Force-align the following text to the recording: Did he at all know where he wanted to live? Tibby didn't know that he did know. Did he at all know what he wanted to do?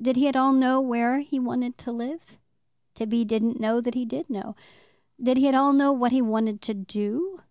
Did 0.00 0.16
he 0.16 0.26
at 0.26 0.36
all 0.36 0.52
know 0.54 0.80
where 0.80 1.20
he 1.20 1.38
wanted 1.38 1.76
to 1.76 1.92
live? 1.92 2.38
Tibby 2.94 3.26
didn't 3.26 3.60
know 3.60 3.82
that 3.82 3.92
he 3.92 4.06
did 4.06 4.30
know. 4.30 4.56
Did 5.22 5.36
he 5.36 5.48
at 5.48 5.54
all 5.54 5.74
know 5.74 5.92
what 5.92 6.12
he 6.12 6.22
wanted 6.22 6.62
to 6.62 6.72
do? 6.72 7.42